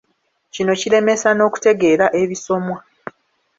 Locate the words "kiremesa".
0.81-1.29